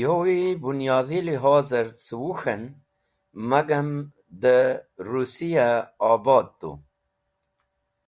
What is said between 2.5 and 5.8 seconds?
en, magam dẽ Russiya